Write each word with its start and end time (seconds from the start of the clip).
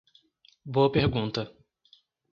Boa 0.65 0.91
pergunta 0.91 1.53